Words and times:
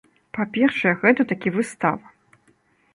Па-першае, 0.37 0.93
гэта 1.05 1.21
такі 1.35 1.55
выстава. 1.61 2.15